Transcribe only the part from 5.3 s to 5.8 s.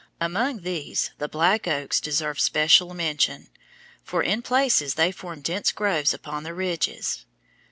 dense